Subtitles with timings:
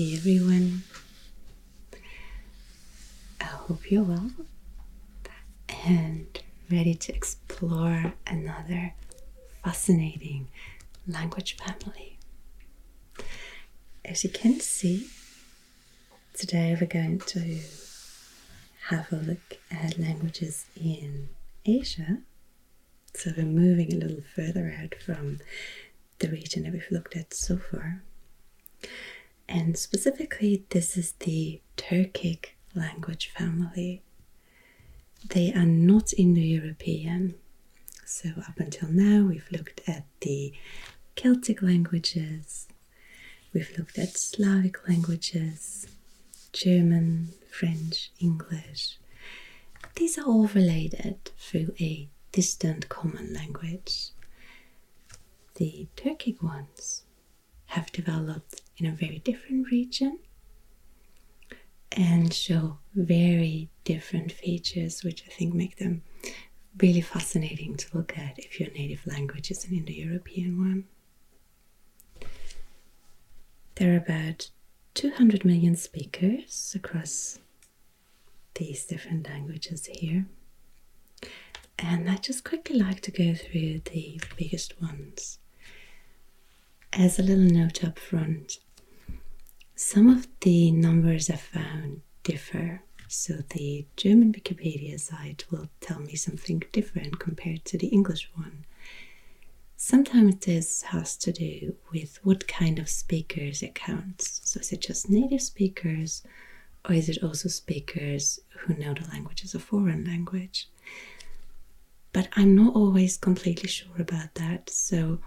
[0.00, 0.82] Hey everyone.
[3.38, 4.30] I hope you're well
[5.84, 6.26] and
[6.70, 8.94] ready to explore another
[9.62, 10.48] fascinating
[11.06, 12.18] language family.
[14.02, 15.06] As you can see,
[16.32, 17.60] today we're going to
[18.88, 21.28] have a look at languages in
[21.66, 22.22] Asia.
[23.12, 25.40] So we're moving a little further out from
[26.20, 28.00] the region that we've looked at so far.
[29.50, 34.00] And specifically, this is the Turkic language family.
[35.28, 37.34] They are not Indo European.
[38.06, 40.52] So, up until now, we've looked at the
[41.16, 42.68] Celtic languages,
[43.52, 45.88] we've looked at Slavic languages,
[46.52, 48.98] German, French, English.
[49.96, 54.10] These are all related through a distant common language.
[55.56, 57.02] The Turkic ones
[57.70, 60.18] have developed in a very different region
[61.92, 66.02] and show very different features, which I think make them
[66.78, 70.84] really fascinating to look at if your native language is an Indo European one.
[73.76, 74.50] There are about
[74.94, 77.38] 200 million speakers across
[78.54, 80.26] these different languages here.
[81.78, 85.39] And I just quickly like to go through the biggest ones.
[86.92, 88.58] As a little note up front,
[89.76, 92.82] some of the numbers I found differ.
[93.08, 98.64] So the German Wikipedia site will tell me something different compared to the English one.
[99.76, 104.40] Sometimes this has to do with what kind of speakers it counts.
[104.44, 106.22] So is it just native speakers
[106.88, 110.68] or is it also speakers who know the language as a foreign language?
[112.12, 114.68] But I'm not always completely sure about that.
[114.70, 115.20] So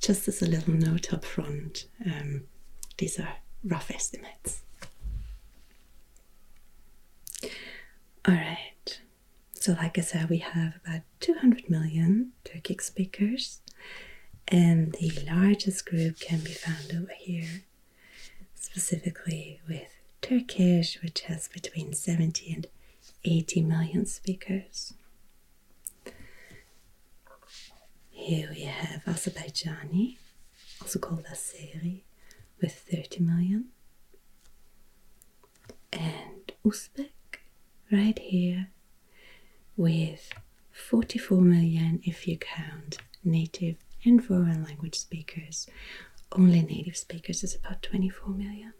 [0.00, 2.42] just as a little note up front, um,
[2.98, 3.34] these are
[3.64, 4.62] rough estimates.
[8.26, 8.98] All right,
[9.54, 13.60] so like I said, we have about 200 million Turkic speakers,
[14.48, 17.62] and the largest group can be found over here,
[18.54, 19.88] specifically with
[20.20, 22.66] Turkish, which has between 70 and
[23.24, 24.92] 80 million speakers.
[28.30, 30.16] Here we have Azerbaijani,
[30.80, 32.02] also called Azeri,
[32.62, 33.70] with 30 million.
[35.92, 37.40] And Uzbek,
[37.90, 38.68] right here,
[39.76, 40.30] with
[40.70, 45.66] 44 million if you count native and foreign language speakers.
[46.30, 48.74] Only native speakers is about 24 million.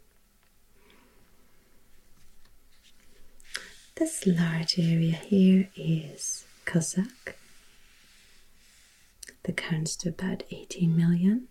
[3.95, 7.35] This large area here is Kazakh.
[9.43, 11.47] That counts to about 18 million.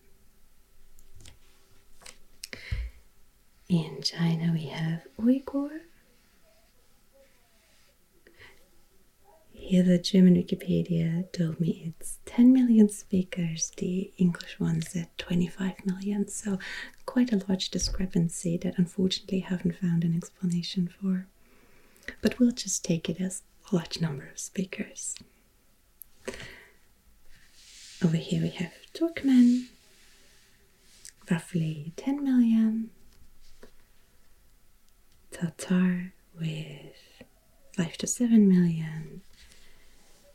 [3.69, 5.81] In China, we have Uyghur.
[9.53, 15.87] Here, the German Wikipedia told me it's 10 million speakers, the English one's said 25
[15.87, 16.59] million, so
[17.07, 21.27] quite a large discrepancy that unfortunately haven't found an explanation for.
[22.23, 25.15] But we'll just take it as a large number of speakers.
[28.03, 29.67] Over here we have Turkmen,
[31.31, 32.91] roughly 10 million.
[35.31, 36.97] Tatar with
[37.77, 39.21] 5 to 7 million.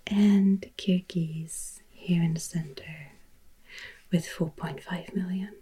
[0.06, 3.14] And Kyrgyz here in the center
[4.12, 5.56] with 4.5 million.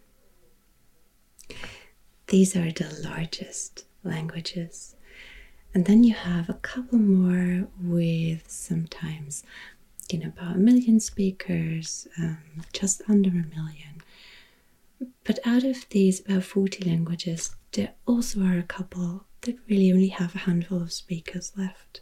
[2.28, 4.96] These are the largest languages.
[5.74, 9.44] And then you have a couple more with sometimes
[10.22, 12.38] about a million speakers, um,
[12.74, 14.02] just under a million.
[15.24, 20.10] But out of these about 40 languages, there also are a couple that really only
[20.10, 22.02] have a handful of speakers left.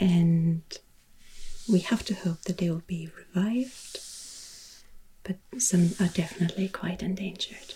[0.00, 0.62] And
[1.70, 4.00] we have to hope that they will be revived,
[5.22, 7.74] but some are definitely quite endangered.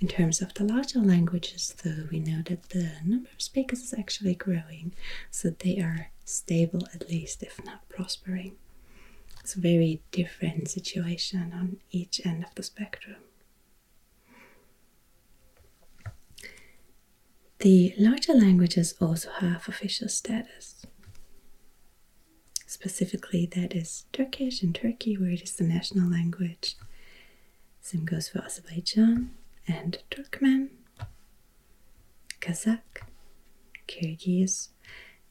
[0.00, 3.94] In terms of the larger languages, though, we know that the number of speakers is
[3.94, 4.94] actually growing,
[5.30, 8.56] so they are stable at least, if not prospering.
[9.40, 13.16] It's a very different situation on each end of the spectrum.
[17.58, 20.86] The larger languages also have official status.
[22.66, 26.76] Specifically, that is Turkish in Turkey, where it is the national language.
[27.80, 29.30] Same goes for Azerbaijan
[29.66, 30.68] and Turkmen,
[32.40, 33.02] Kazakh,
[33.88, 34.68] Kyrgyz,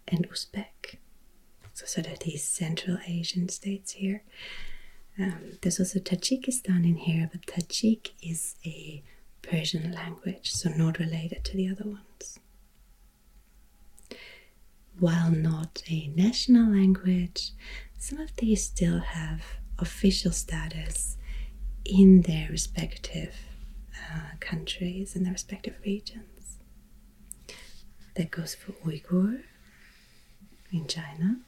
[0.09, 0.97] and Uzbek.
[1.73, 4.23] So, sort of these Central Asian states here.
[5.17, 9.03] Um, there's also Tajikistan in here, but Tajik is a
[9.41, 12.39] Persian language, so not related to the other ones.
[14.99, 17.51] While not a national language,
[17.97, 19.43] some of these still have
[19.77, 21.17] official status
[21.85, 23.35] in their respective
[24.11, 26.57] uh, countries and their respective regions.
[28.15, 29.43] That goes for Uyghur
[30.71, 31.39] in China,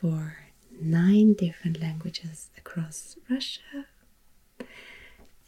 [0.00, 0.36] for
[0.80, 3.86] nine different languages across Russia,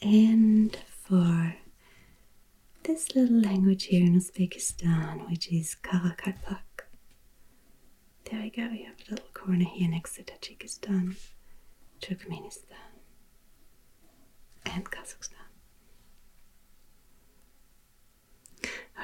[0.03, 1.57] and for
[2.83, 6.87] this little language here in Uzbekistan, which is Karakalpak.
[8.31, 11.17] There we go, we have a little corner here next to Tajikistan,
[12.01, 13.01] Turkmenistan,
[14.67, 15.44] and Kazakhstan.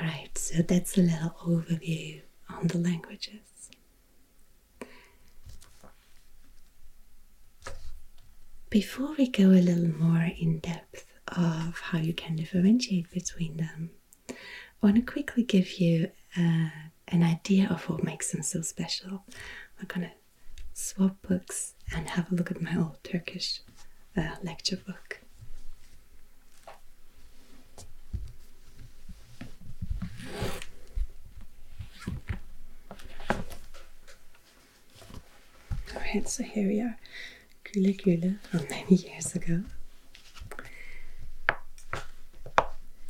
[0.00, 3.70] Alright, so that's a little overview on the languages.
[8.70, 13.91] Before we go a little more in depth of how you can differentiate between them,
[14.31, 14.35] I
[14.82, 16.70] want to quickly give you uh,
[17.08, 19.25] an idea of what makes them so special.
[19.79, 20.12] We're going to
[20.73, 23.61] swap books and have a look at my old Turkish
[24.17, 25.20] uh, lecture book.
[36.25, 36.99] So here we are.
[37.65, 39.62] Güle Güle from many years ago.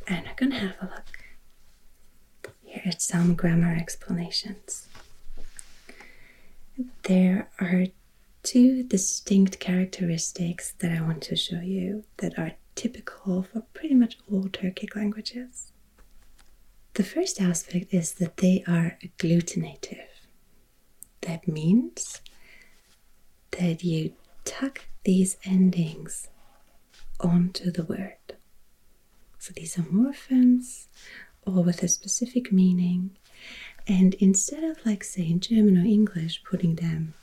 [0.07, 2.53] And I'm gonna have a look.
[2.63, 4.87] Here are some grammar explanations.
[7.03, 7.87] There are
[8.43, 14.19] two distinct characteristics that I want to show you that are typical for pretty much
[14.31, 15.71] all Turkic languages.
[16.93, 20.05] The first aspect is that they are agglutinative.
[21.21, 22.21] That means
[23.51, 24.13] that you
[24.45, 26.29] tuck these endings
[27.19, 28.17] onto the word.
[29.39, 30.87] So these are morphemes,
[31.45, 33.17] all with a specific meaning.
[33.87, 37.13] And instead of, like, say, in German or English, putting them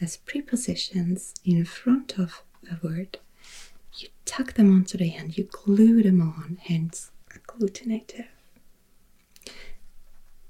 [0.00, 3.18] as prepositions in front of a word,
[3.98, 8.28] you tuck them onto the end, you glue them on, hence agglutinative.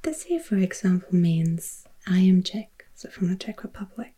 [0.03, 4.16] This here, for example, means I am Czech, so from the Czech Republic.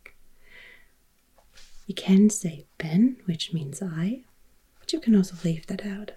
[1.89, 4.21] You can say Ben, which means I,
[4.79, 6.11] but you can also leave that out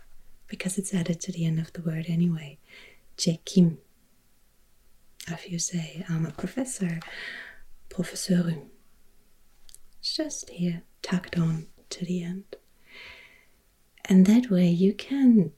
[0.46, 2.58] because it's added to the end of the word anyway.
[3.16, 3.78] Czechim.
[5.28, 7.00] If you say I'm a professor,
[7.88, 8.66] professorum.
[9.98, 12.56] It's just here, tucked on to the end.
[14.04, 15.52] And that way you can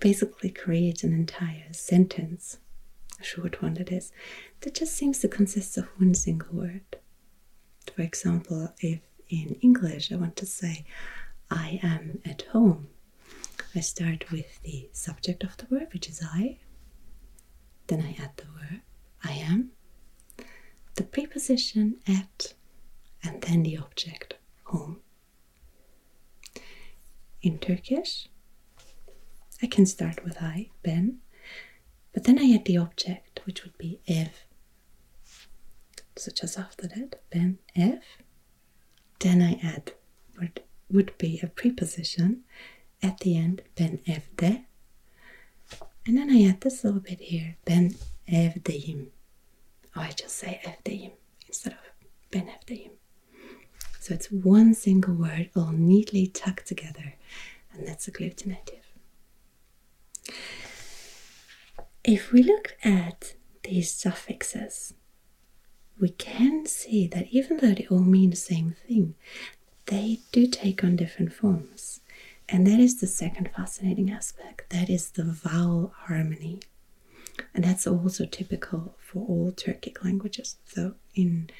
[0.00, 2.58] basically create an entire sentence,
[3.20, 4.10] a short one that is,
[4.62, 6.96] that just seems to consist of one single word.
[7.94, 10.84] For example, if in English I want to say,
[11.50, 12.88] I am at home,
[13.74, 16.58] I start with the subject of the word, which is I.
[17.88, 18.80] Then I add the word
[19.22, 19.70] I am,
[20.96, 22.54] the preposition at,
[23.22, 24.34] and then the object
[24.64, 25.00] home.
[27.42, 28.28] In Turkish,
[29.62, 31.18] I can start with I, Ben,
[32.12, 34.30] but then I add the object, which would be ev.
[36.16, 38.00] So just after that, Ben, ev.
[39.20, 39.92] Then I add
[40.38, 40.60] what
[40.90, 42.44] would be a preposition
[43.02, 44.64] at the end, ben evde.
[46.06, 47.94] And then I add this little bit here, ben
[48.30, 49.06] evdeyim.
[49.94, 51.12] Or oh, I just say evdeyim
[51.46, 51.78] instead of
[52.30, 52.92] ben evdeyim.
[54.00, 57.14] So it's one single word all neatly tucked together,
[57.72, 58.84] and that's agglutinative.
[62.04, 64.94] If we look at these suffixes,
[65.98, 69.14] we can see that even though they all mean the same thing,
[69.86, 72.00] they do take on different forms.
[72.48, 74.70] And that is the second fascinating aspect.
[74.70, 76.60] That is the vowel harmony.
[77.54, 81.50] And that's also typical for all Turkic languages, though in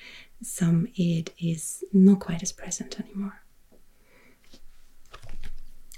[0.43, 3.43] some it is not quite as present anymore.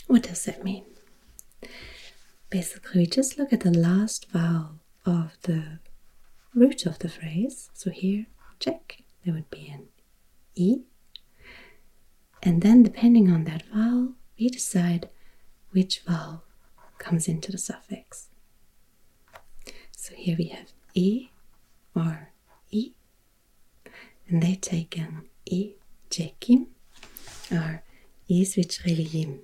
[0.06, 0.84] What does that mean?
[2.50, 5.78] Basically, we just look at the last vowel of the
[6.54, 7.70] root of the phrase.
[7.74, 8.26] So here,
[8.60, 9.88] check, there would be an
[10.54, 10.82] E.
[12.42, 15.08] And then, depending on that vowel, we decide
[15.70, 16.44] which vowel
[16.98, 18.28] comes into the suffix.
[19.96, 21.28] So here we have E
[21.94, 22.30] or
[22.70, 22.92] E,
[24.28, 25.72] and they take an E,
[26.10, 26.66] Jekim,
[27.50, 27.82] or
[28.28, 29.40] E Switchreliyim.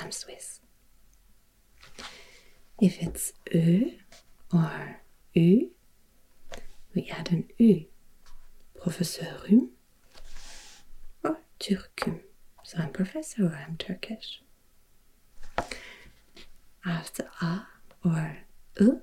[0.00, 0.60] I'm Swiss.
[2.80, 3.92] If it's Ö
[4.52, 5.00] or
[5.34, 5.70] U,
[6.94, 7.84] we add an U,
[8.80, 9.68] Professorum
[11.24, 12.20] or Turkum.
[12.64, 14.42] So I'm professor or I'm Turkish.
[16.84, 17.66] after a
[18.04, 18.38] or
[18.78, 19.00] u.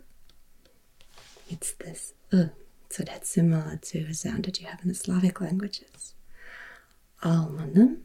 [1.50, 2.50] It's this u.
[2.90, 6.16] So that's similar to a sound that you have in the Slavic languages.
[7.24, 8.02] Almanem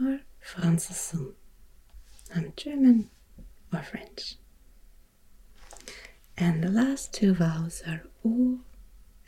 [0.00, 1.32] or Francisum.
[2.34, 3.10] I'm German
[3.72, 4.36] or French.
[6.40, 8.60] And the last two vowels are U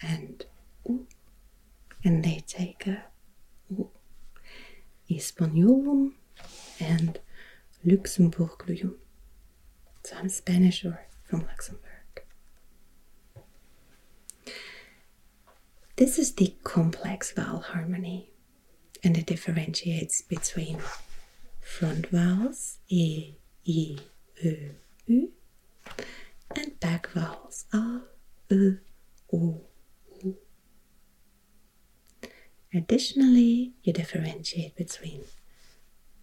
[0.00, 0.44] and
[0.88, 1.06] U,
[2.04, 3.04] and they take a
[3.70, 3.90] U.
[5.10, 6.12] Hispaniorum
[6.78, 7.18] and
[7.84, 8.94] Luxembourgium.
[10.04, 12.22] So I'm Spanish or from Luxembourg.
[15.96, 18.30] This is the complex vowel harmony,
[19.02, 20.78] and it differentiates between
[21.60, 23.34] front vowels e,
[23.66, 23.98] i,
[24.42, 24.74] u,
[25.06, 25.32] u,
[26.56, 28.00] and back vowels a,
[28.50, 28.78] u,
[29.32, 29.60] o,
[30.22, 30.36] u.
[32.74, 35.24] Additionally, you differentiate between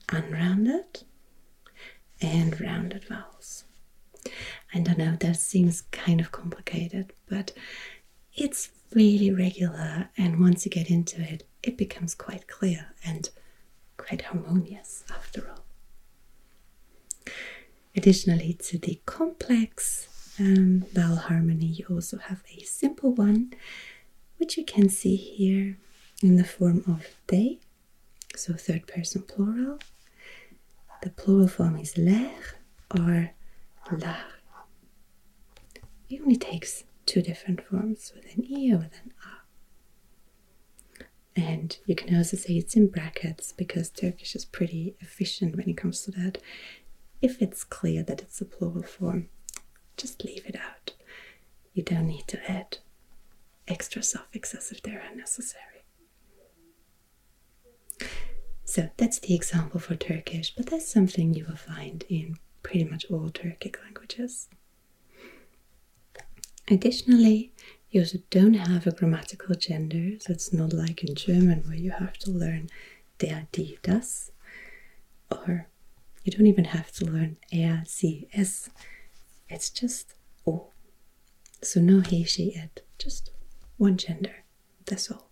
[0.09, 1.03] unrounded
[2.21, 3.65] and rounded vowels.
[4.73, 7.53] I don't know, that seems kind of complicated, but
[8.35, 13.29] it's really regular, and once you get into it, it becomes quite clear and
[13.97, 15.65] quite harmonious after all.
[17.95, 20.07] Additionally, to the complex
[20.39, 23.53] um, vowel harmony, you also have a simple one,
[24.37, 25.77] which you can see here
[26.21, 27.59] in the form of they,
[28.35, 29.79] so third person plural.
[31.03, 32.31] The plural form is ler
[32.95, 33.31] or
[33.91, 34.25] lar.
[36.09, 39.37] It only takes two different forms with an e or with an a.
[41.39, 45.77] And you can also say it's in brackets because Turkish is pretty efficient when it
[45.77, 46.39] comes to that.
[47.21, 49.29] If it's clear that it's a plural form,
[49.97, 50.93] just leave it out.
[51.73, 52.77] You don't need to add
[53.67, 55.63] extra suffixes if they're unnecessary.
[58.65, 63.05] So that's the example for Turkish, but that's something you will find in pretty much
[63.09, 64.49] all Turkic languages.
[66.69, 67.53] Additionally,
[67.89, 71.91] you also don't have a grammatical gender, so it's not like in German where you
[71.91, 72.69] have to learn
[73.19, 74.31] der, die, das,
[75.31, 75.67] or
[76.23, 78.69] you don't even have to learn er, sie, es.
[79.49, 80.13] It's just
[80.45, 80.67] o.
[81.61, 83.31] So no he, she, it, just
[83.77, 84.43] one gender.
[84.85, 85.29] That's all.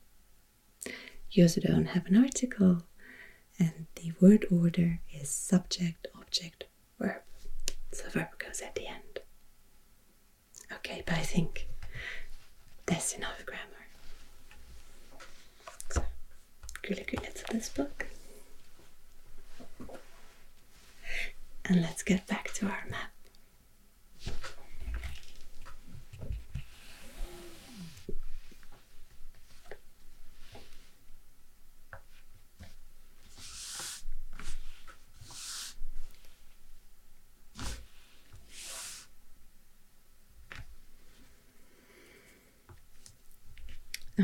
[1.32, 2.84] You also don't have an article,
[3.60, 6.66] and the word order is subject, object,
[7.00, 7.22] verb.
[7.92, 9.20] So verb goes at the end.
[10.74, 11.68] Okay, but I think
[12.86, 13.62] that's enough grammar.
[15.92, 16.04] So,
[16.82, 18.08] good to this book.
[21.68, 23.12] And let's get back to our map.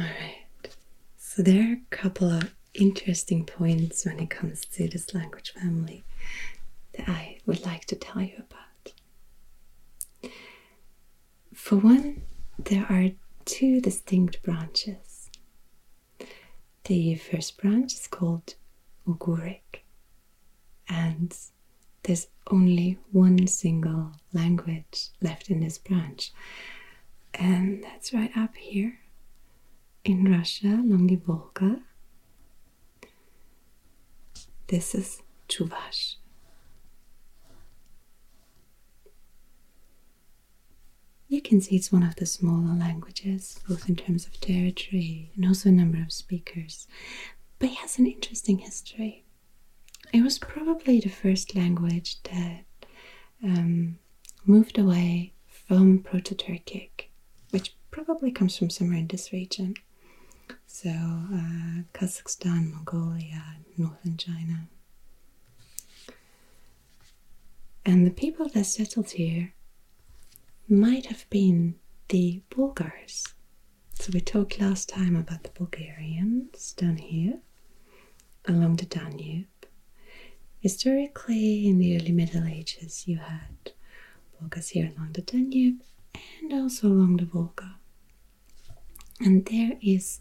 [0.02, 0.76] All right.
[1.18, 6.04] So there are a couple of interesting points when it comes to this language family
[6.94, 10.32] that I would like to tell you about.
[11.54, 12.24] For one,
[12.58, 13.12] there are
[13.46, 15.30] two distinct branches.
[16.86, 18.56] The first branch is called
[19.08, 19.84] Oghuric,
[20.90, 21.38] and
[22.04, 26.32] there's only one single language left in this branch,
[27.36, 29.01] and that's right up here
[30.04, 31.82] in Russia along the Volga.
[34.68, 36.16] This is Chuvash.
[41.28, 45.46] You can see it's one of the smaller languages, both in terms of territory and
[45.46, 46.88] also number of speakers,
[47.60, 49.24] but it has an interesting history.
[50.14, 52.66] It was probably the first language that
[53.44, 53.98] um,
[54.46, 57.06] moved away from Proto Turkic,
[57.52, 59.76] which probably comes from somewhere in this region.
[60.74, 63.44] So, uh, Kazakhstan, Mongolia,
[63.78, 64.68] northern China.
[67.86, 69.54] And the people that settled here
[70.68, 71.76] might have been
[72.08, 73.28] the Bulgars.
[74.00, 77.40] So, we talked last time about the Bulgarians down here
[78.48, 79.48] along the Danube.
[80.62, 83.74] Historically, in the early Middle Ages, you had
[84.40, 85.82] Bulgars here along the Danube
[86.42, 87.76] and also along the Volga.
[89.20, 90.20] And there is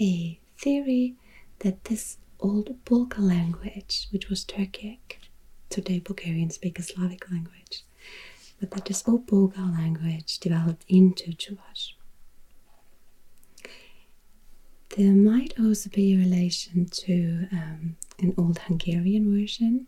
[0.00, 1.14] a theory
[1.60, 5.18] that this old Bulgar language, which was Turkic,
[5.70, 7.84] today Bulgarians speak a Slavic language,
[8.60, 11.94] but that this old Bulgar language developed into Chuvash.
[14.96, 19.86] There might also be a relation to um, an old Hungarian version,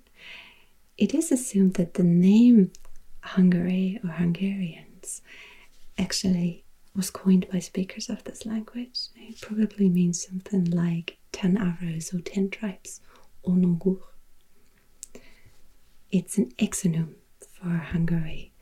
[0.99, 2.73] it is assumed that the name
[3.21, 5.23] Hungary or Hungarians
[5.99, 6.65] actually
[6.97, 9.09] was coined by speakers of this language.
[9.17, 13.01] It probably means something like 10 arrows or 10 tribes,
[13.47, 14.01] Onogur.
[16.11, 18.53] It's an exonym for Hungary.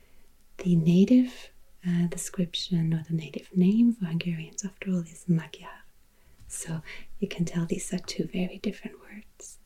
[0.58, 1.50] The native
[1.86, 5.68] uh, description or the native name for Hungarians, after all, is Magyar.
[6.48, 6.80] So
[7.20, 9.58] you can tell these are two very different words.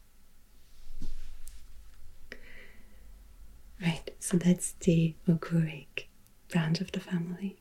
[3.80, 6.06] Right, so that's the Ugric
[6.48, 7.60] branch of the family.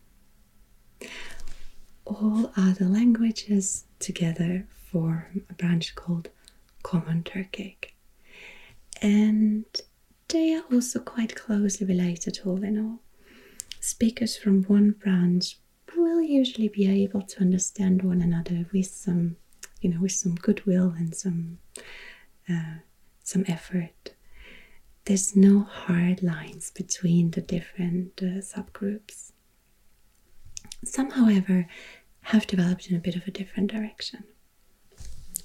[2.06, 6.30] All other languages together form a branch called
[6.84, 7.92] Common Turkic.
[9.02, 9.66] And
[10.30, 13.00] they are also quite closely related, all in all.
[13.80, 15.60] Speakers from one branch
[15.96, 19.38] will usually be able to understand one another with some,
[19.82, 21.60] you know, with some goodwill and some
[22.50, 22.80] uh,
[23.24, 24.14] some effort.
[25.06, 29.32] There's no hard lines between the different uh, subgroups.
[30.86, 31.68] Some, however,
[32.22, 34.24] have developed in a bit of a different direction.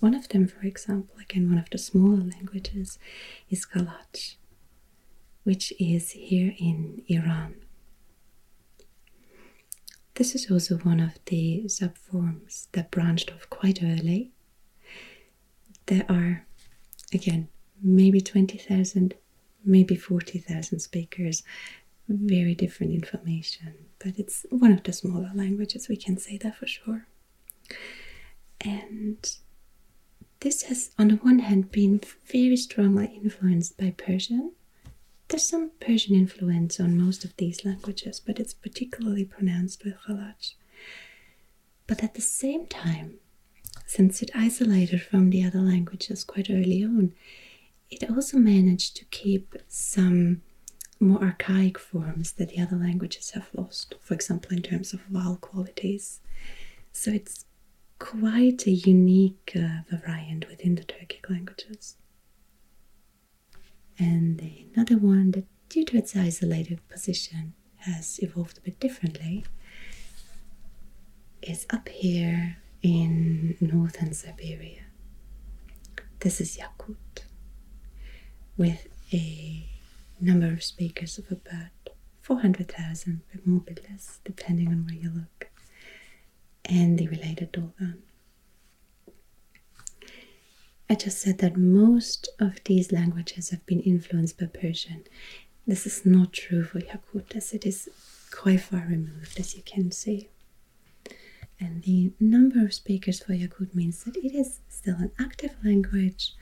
[0.00, 2.98] One of them, for example, again, one of the smaller languages
[3.48, 4.36] is Khalaj,
[5.44, 7.54] which is here in Iran.
[10.14, 14.32] This is also one of the subforms that branched off quite early.
[15.86, 16.46] There are,
[17.14, 17.48] again,
[17.82, 19.14] maybe 20,000,
[19.64, 21.42] maybe 40,000 speakers,
[22.08, 26.66] very different information, but it's one of the smaller languages, we can say that for
[26.66, 27.06] sure.
[28.60, 29.36] And
[30.40, 34.52] this has, on the one hand, been very strongly influenced by Persian
[35.32, 40.52] there's some Persian influence on most of these languages, but it's particularly pronounced with Khalaj.
[41.86, 43.14] But at the same time,
[43.86, 47.14] since it isolated from the other languages quite early on,
[47.90, 50.42] it also managed to keep some
[51.02, 55.36] more archaic forms that the other languages have lost, for example, in terms of vowel
[55.36, 56.20] qualities.
[56.92, 57.44] So it's
[57.98, 61.96] quite a unique uh, variant within the Turkic languages
[63.98, 64.40] and
[64.74, 69.44] another one that, due to its isolated position, has evolved a bit differently
[71.42, 74.82] is up here in northern Siberia.
[76.20, 77.24] This is Yakut,
[78.56, 79.68] with a
[80.22, 81.70] number of speakers of about
[82.22, 85.50] 400,000, but more or less, depending on where you look,
[86.64, 87.98] and the related Dolgan.
[90.88, 95.04] I just said that most of these languages have been influenced by Persian.
[95.66, 97.88] This is not true for Yakut, as it is
[98.30, 100.28] quite far removed, as you can see.
[101.58, 106.34] And the number of speakers for Yakut means that it is still an active language,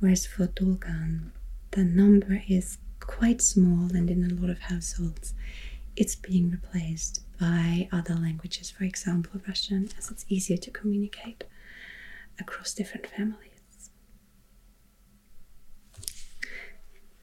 [0.00, 1.30] whereas for Dolgan,
[1.70, 5.34] the number is quite small, and in a lot of households,
[5.96, 11.44] it's being replaced by other languages, for example, Russian, as it's easier to communicate
[12.38, 13.48] across different families.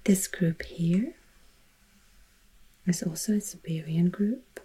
[0.03, 1.13] This group here
[2.85, 4.59] is also a Siberian group,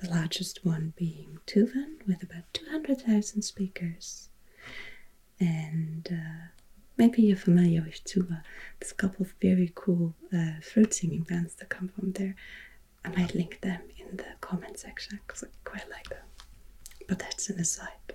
[0.00, 4.28] the largest one being Tuvan with about 200,000 speakers.
[5.40, 6.48] And uh,
[6.98, 8.42] maybe you're familiar with Tuva.
[8.78, 12.34] There's a couple of very cool uh, throat singing bands that come from there.
[13.04, 16.18] I might link them in the comment section because I quite like them.
[17.08, 18.14] But that's an aside.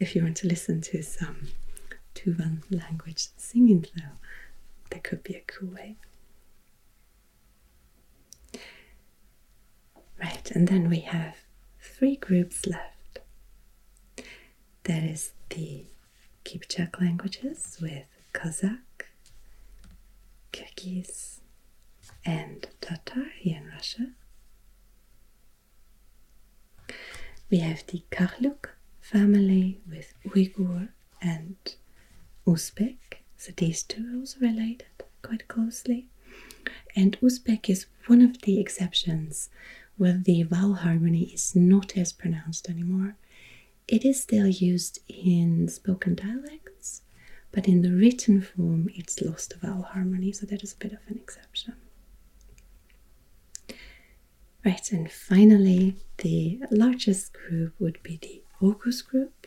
[0.00, 1.48] If you want to listen to some
[2.14, 4.16] Tuvan language singing though,
[4.90, 5.96] that could be a cool way.
[10.18, 11.36] Right, and then we have
[11.80, 13.18] three groups left.
[14.84, 15.86] That is the
[16.46, 18.78] Kipchak languages with Kazakh,
[20.52, 21.40] Kyrgyz,
[22.24, 24.12] and Tatar here in Russia.
[27.50, 28.68] We have the Karluk
[29.00, 31.56] family with Uyghur and
[32.46, 33.24] Uzbek.
[33.36, 34.86] So these two are also related
[35.22, 36.06] quite closely.
[36.94, 39.50] And Uzbek is one of the exceptions
[39.96, 43.16] where the vowel harmony is not as pronounced anymore.
[43.88, 47.02] It is still used in spoken dialects,
[47.52, 50.92] but in the written form it's lost the vowel harmony, so that is a bit
[50.92, 51.74] of an exception.
[54.64, 59.46] Right, and finally, the largest group would be the Oghuz group,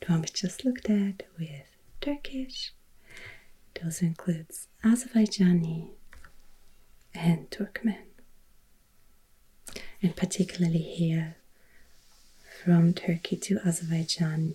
[0.00, 2.72] the one we just looked at with Turkish,
[3.74, 5.90] it also includes Azerbaijani
[7.14, 8.04] and Turkmen.
[10.02, 11.36] And particularly here
[12.64, 14.54] from Turkey to Azerbaijan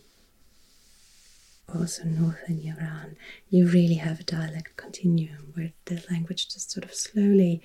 [1.73, 3.17] also northern Iran,
[3.49, 7.61] you really have a dialect continuum where the language just sort of slowly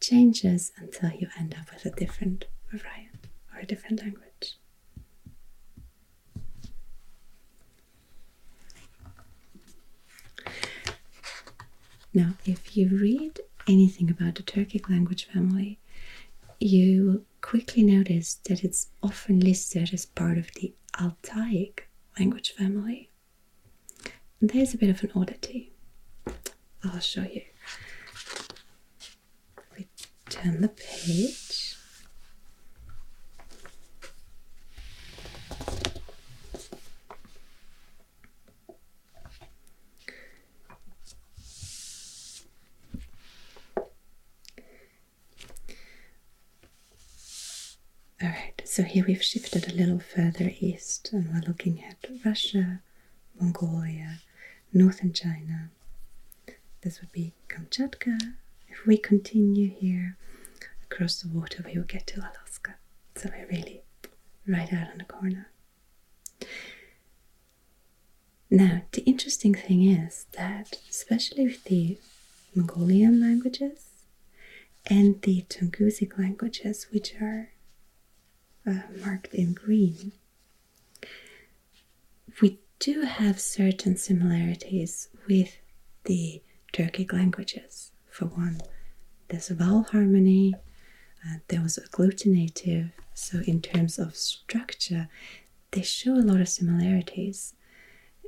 [0.00, 4.56] changes until you end up with a different variant or a different language.
[12.14, 15.78] Now, if you read anything about the Turkic language family,
[16.60, 21.80] you will quickly notice that it's often listed as part of the Altaic
[22.18, 23.10] language family.
[24.40, 25.72] And there's a bit of an oddity.
[26.84, 27.42] I'll show you.
[29.76, 29.88] We
[30.28, 31.69] turn the page.
[48.80, 52.80] So here we've shifted a little further east and we're looking at Russia,
[53.38, 54.20] Mongolia,
[54.72, 55.68] northern China.
[56.80, 58.16] This would be Kamchatka.
[58.68, 60.16] If we continue here
[60.90, 62.76] across the water, we will get to Alaska.
[63.16, 63.82] So we're really
[64.48, 65.48] right out on the corner.
[68.48, 71.98] Now, the interesting thing is that, especially with the
[72.54, 73.88] Mongolian languages
[74.86, 77.50] and the Tungusic languages, which are
[78.66, 80.12] uh, marked in green,
[82.40, 85.58] we do have certain similarities with
[86.04, 86.42] the
[86.72, 87.92] Turkic languages.
[88.10, 88.60] For one,
[89.28, 90.54] there's a vowel harmony,
[91.24, 95.08] uh, there was agglutinative, so in terms of structure,
[95.72, 97.54] they show a lot of similarities.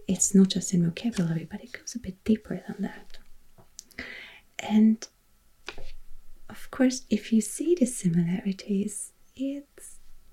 [0.06, 3.18] It's not just in vocabulary, but it goes a bit deeper than that.
[4.58, 5.06] And
[6.48, 9.91] of course, if you see the similarities, it's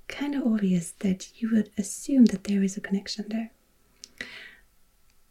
[0.10, 3.52] kind of obvious that you would assume that there is a connection there.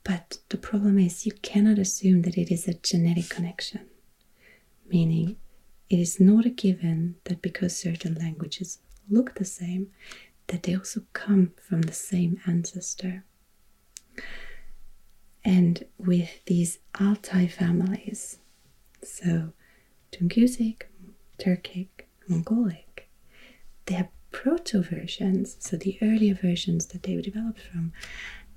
[0.04, 3.86] But the problem is, you cannot assume that it is a genetic connection,
[4.88, 5.36] meaning
[5.90, 8.78] it is not a given that because certain languages
[9.10, 9.88] look the same,
[10.46, 13.24] that they also come from the same ancestor.
[15.44, 18.38] And with these Altai families,
[19.02, 19.52] so
[20.12, 20.84] Tungusic,
[21.38, 21.88] Turkic,
[22.26, 23.08] Mongolic,
[23.86, 27.92] they have proto versions, so the earlier versions that they were developed from,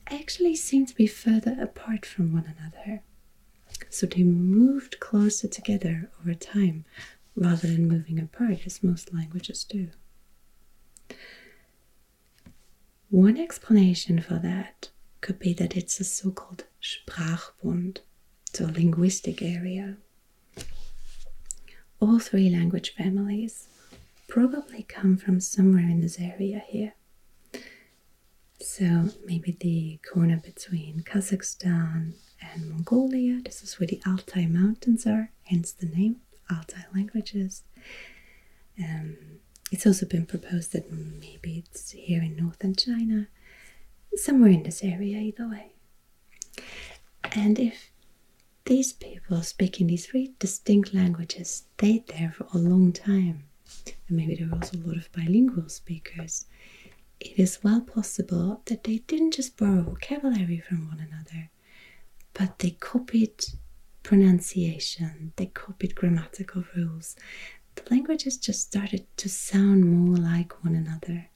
[0.07, 3.01] actually seem to be further apart from one another.
[3.89, 6.85] So they moved closer together over time
[7.35, 9.89] rather than moving apart as most languages do.
[13.09, 14.89] One explanation for that
[15.21, 17.99] could be that it's a so called Sprachbund,
[18.53, 19.97] so linguistic area.
[21.99, 23.67] All three language families
[24.31, 26.93] probably come from somewhere in this area here.
[28.61, 33.41] So maybe the corner between Kazakhstan and Mongolia.
[33.43, 37.63] This is where the Altai Mountains are, hence the name Altai languages.
[38.79, 39.17] Um,
[39.69, 43.27] it's also been proposed that maybe it's here in northern China,
[44.15, 45.73] somewhere in this area, either way.
[47.33, 47.91] And if
[48.63, 53.43] these people speaking these three distinct languages stayed there for a long time,
[54.11, 56.45] and maybe there were also a lot of bilingual speakers,
[57.19, 61.49] it is well possible that they didn't just borrow vocabulary from one another,
[62.33, 63.45] but they copied
[64.03, 67.15] pronunciation, they copied grammatical rules.
[67.75, 71.29] The languages just started to sound more like one another,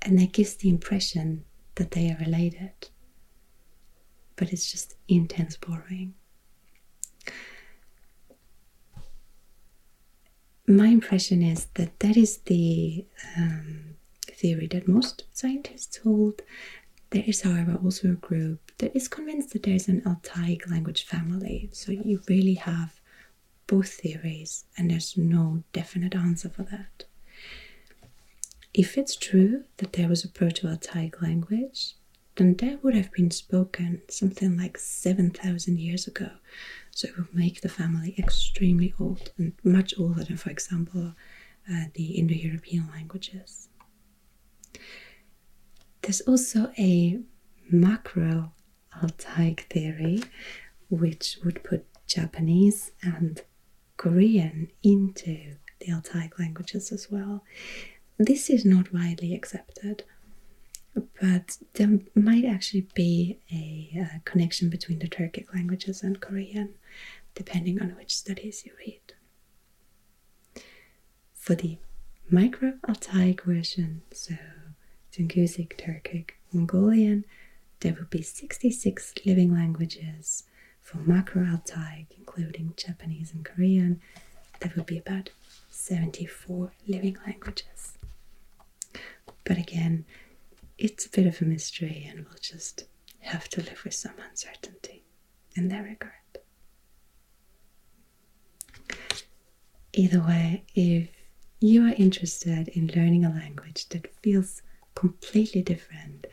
[0.00, 1.44] and that gives the impression
[1.76, 2.72] that they are related.
[4.34, 6.14] But it's just intense borrowing.
[10.66, 13.04] My impression is that that is the
[13.36, 13.96] um,
[14.26, 16.42] theory that most scientists hold.
[17.10, 21.04] There is, however, also a group that is convinced that there is an Altaic language
[21.04, 21.68] family.
[21.72, 23.00] So you really have
[23.66, 27.04] both theories, and there's no definite answer for that.
[28.74, 31.94] If it's true that there was a Proto Altaic language,
[32.36, 36.30] then that would have been spoken something like 7,000 years ago.
[36.94, 41.14] So it would make the family extremely old and much older than, for example,
[41.70, 43.68] uh, the Indo European languages.
[46.02, 47.20] There's also a
[47.70, 48.52] macro
[49.02, 50.22] Altaic theory,
[50.90, 53.40] which would put Japanese and
[53.96, 57.44] Korean into the Altaic languages as well.
[58.18, 60.04] This is not widely accepted,
[60.94, 66.74] but there might actually be a, a connection between the Turkic languages and Korean,
[67.34, 69.00] depending on which studies you read.
[71.34, 71.78] For the
[72.30, 74.34] micro Altaic version, so
[75.12, 77.24] Tungusic, Turkic, Mongolian,
[77.80, 80.44] there will be 66 living languages
[80.80, 84.00] for Macro Altai, including Japanese and Korean.
[84.60, 85.30] There will be about
[85.70, 87.98] 74 living languages.
[89.44, 90.04] But again,
[90.82, 92.84] it's a bit of a mystery, and we'll just
[93.20, 95.04] have to live with some uncertainty
[95.54, 96.12] in that regard.
[99.92, 101.08] Either way, if
[101.60, 104.62] you are interested in learning a language that feels
[104.96, 106.26] completely different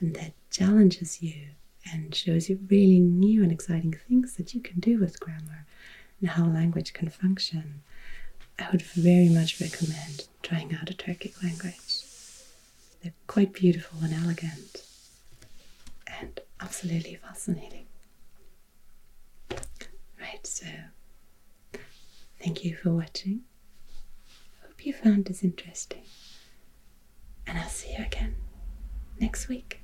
[0.00, 1.48] and that challenges you
[1.90, 5.64] and shows you really new and exciting things that you can do with grammar
[6.20, 7.80] and how language can function,
[8.58, 11.85] I would very much recommend trying out a Turkic language.
[13.06, 14.82] They're quite beautiful and elegant
[16.08, 17.86] and absolutely fascinating.
[20.20, 20.66] Right, so
[22.42, 23.42] thank you for watching.
[24.60, 26.02] Hope you found this interesting.
[27.46, 28.34] And I'll see you again
[29.20, 29.82] next week.